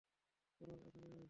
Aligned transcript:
অরুণ, 0.61 0.79
এখানে 0.87 1.07
আয়। 1.07 1.19